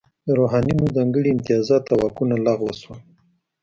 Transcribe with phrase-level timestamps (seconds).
[0.27, 2.99] د روحانینو ځانګړي امتیازات او واکونه لغوه شول.